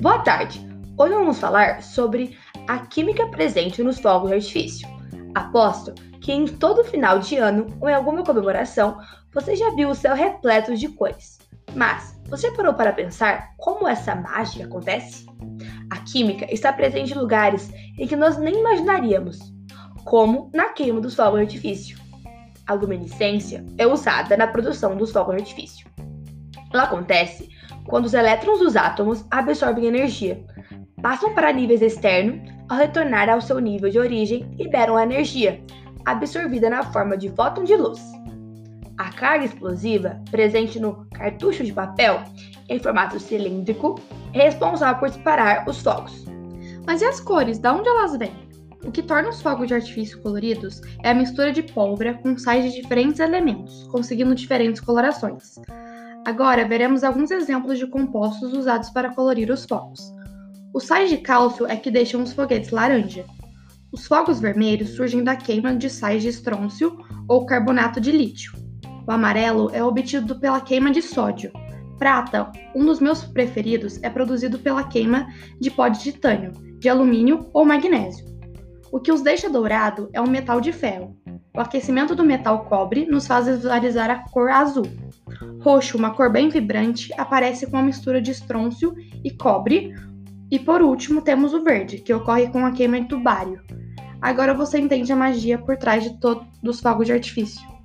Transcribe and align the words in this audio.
Boa 0.00 0.20
tarde! 0.20 0.64
Hoje 0.96 1.12
vamos 1.12 1.40
falar 1.40 1.82
sobre 1.82 2.38
a 2.68 2.78
química 2.86 3.26
presente 3.26 3.82
nos 3.82 3.98
fogos 3.98 4.28
de 4.28 4.36
artifício. 4.36 4.88
Aposto 5.34 5.92
que 6.20 6.30
em 6.30 6.46
todo 6.46 6.84
final 6.84 7.18
de 7.18 7.36
ano 7.36 7.66
ou 7.80 7.88
em 7.88 7.94
alguma 7.94 8.22
comemoração 8.22 9.00
você 9.34 9.56
já 9.56 9.74
viu 9.74 9.88
o 9.88 9.94
céu 9.96 10.14
repleto 10.14 10.76
de 10.76 10.86
cores. 10.86 11.40
Mas 11.74 12.16
você 12.28 12.48
parou 12.52 12.74
para 12.74 12.92
pensar 12.92 13.50
como 13.56 13.88
essa 13.88 14.14
mágica 14.14 14.66
acontece? 14.66 15.26
A 15.90 15.96
química 15.96 16.46
está 16.48 16.72
presente 16.72 17.12
em 17.12 17.18
lugares 17.18 17.68
em 17.98 18.06
que 18.06 18.14
nós 18.14 18.38
nem 18.38 18.60
imaginaríamos, 18.60 19.40
como 20.04 20.48
na 20.54 20.66
queima 20.66 21.00
dos 21.00 21.16
fogos 21.16 21.40
de 21.40 21.46
artifício. 21.46 21.98
A 22.68 22.72
luminescência 22.72 23.66
é 23.76 23.84
usada 23.84 24.36
na 24.36 24.46
produção 24.46 24.96
dos 24.96 25.10
fogos 25.10 25.34
de 25.34 25.42
artifício. 25.42 25.88
Ela 26.72 26.84
acontece 26.84 27.48
quando 27.86 28.06
os 28.06 28.14
elétrons 28.14 28.58
dos 28.58 28.76
átomos 28.76 29.24
absorvem 29.30 29.86
energia, 29.86 30.44
passam 31.02 31.34
para 31.34 31.52
níveis 31.52 31.80
externos, 31.80 32.40
ao 32.68 32.76
retornar 32.76 33.28
ao 33.28 33.40
seu 33.40 33.58
nível 33.58 33.88
de 33.88 33.98
origem, 33.98 34.46
liberam 34.58 34.96
a 34.96 35.02
energia, 35.02 35.62
absorvida 36.04 36.68
na 36.68 36.82
forma 36.82 37.16
de 37.16 37.30
fóton 37.30 37.64
de 37.64 37.74
luz. 37.76 38.00
A 38.98 39.10
carga 39.12 39.44
explosiva, 39.44 40.20
presente 40.30 40.78
no 40.78 41.06
cartucho 41.14 41.64
de 41.64 41.72
papel, 41.72 42.22
em 42.68 42.78
formato 42.78 43.18
cilíndrico, 43.18 43.98
é 44.34 44.42
responsável 44.42 44.98
por 44.98 45.08
disparar 45.08 45.66
os 45.68 45.80
fogos. 45.80 46.26
Mas 46.86 47.00
e 47.00 47.04
as 47.04 47.20
cores? 47.20 47.58
De 47.58 47.68
onde 47.68 47.88
elas 47.88 48.16
vêm? 48.16 48.32
O 48.84 48.90
que 48.90 49.02
torna 49.02 49.28
os 49.28 49.40
fogos 49.40 49.68
de 49.68 49.74
artifício 49.74 50.20
coloridos 50.20 50.80
é 51.02 51.10
a 51.10 51.14
mistura 51.14 51.52
de 51.52 51.62
pólvora 51.62 52.14
com 52.14 52.36
sais 52.36 52.64
de 52.64 52.80
diferentes 52.80 53.20
elementos, 53.20 53.86
conseguindo 53.88 54.34
diferentes 54.34 54.80
colorações. 54.80 55.58
Agora 56.28 56.68
veremos 56.68 57.04
alguns 57.04 57.30
exemplos 57.30 57.78
de 57.78 57.86
compostos 57.86 58.52
usados 58.52 58.90
para 58.90 59.14
colorir 59.14 59.50
os 59.50 59.64
fogos. 59.64 60.12
Os 60.74 60.84
sais 60.84 61.08
de 61.08 61.16
cálcio 61.16 61.66
é 61.66 61.74
que 61.74 61.90
deixam 61.90 62.22
os 62.22 62.34
foguetes 62.34 62.68
laranja. 62.68 63.24
Os 63.90 64.06
fogos 64.06 64.38
vermelhos 64.38 64.90
surgem 64.90 65.24
da 65.24 65.34
queima 65.34 65.74
de 65.74 65.88
sais 65.88 66.22
de 66.22 66.28
estrôncio 66.28 66.98
ou 67.26 67.46
carbonato 67.46 67.98
de 67.98 68.12
lítio. 68.12 68.52
O 69.06 69.10
amarelo 69.10 69.70
é 69.72 69.82
obtido 69.82 70.38
pela 70.38 70.60
queima 70.60 70.90
de 70.90 71.00
sódio. 71.00 71.50
Prata, 71.98 72.52
um 72.74 72.84
dos 72.84 73.00
meus 73.00 73.24
preferidos, 73.24 73.98
é 74.02 74.10
produzido 74.10 74.58
pela 74.58 74.84
queima 74.84 75.28
de 75.58 75.70
pó 75.70 75.88
de 75.88 75.98
titânio, 75.98 76.52
de 76.78 76.90
alumínio 76.90 77.48
ou 77.54 77.64
magnésio. 77.64 78.26
O 78.92 79.00
que 79.00 79.10
os 79.10 79.22
deixa 79.22 79.48
dourado 79.48 80.10
é 80.12 80.20
o 80.20 80.28
metal 80.28 80.60
de 80.60 80.72
ferro. 80.72 81.16
O 81.56 81.60
aquecimento 81.60 82.14
do 82.14 82.22
metal 82.22 82.66
cobre 82.66 83.06
nos 83.06 83.26
faz 83.26 83.46
visualizar 83.46 84.10
a 84.10 84.28
cor 84.28 84.50
azul. 84.50 84.86
Roxo, 85.68 85.98
uma 85.98 86.12
cor 86.12 86.32
bem 86.32 86.48
vibrante, 86.48 87.12
aparece 87.18 87.66
com 87.66 87.76
a 87.76 87.82
mistura 87.82 88.22
de 88.22 88.30
estrôncio 88.30 88.94
e 89.22 89.30
cobre. 89.30 89.94
E 90.50 90.58
por 90.58 90.80
último, 90.80 91.20
temos 91.20 91.52
o 91.52 91.62
verde, 91.62 91.98
que 91.98 92.14
ocorre 92.14 92.48
com 92.48 92.64
a 92.64 92.72
queima 92.72 92.98
de 92.98 93.06
tubário. 93.08 93.60
Agora 94.18 94.54
você 94.54 94.78
entende 94.78 95.12
a 95.12 95.16
magia 95.16 95.58
por 95.58 95.76
trás 95.76 96.02
de 96.02 96.18
todos 96.18 96.46
os 96.64 96.80
fogos 96.80 97.06
de 97.06 97.12
artifício. 97.12 97.77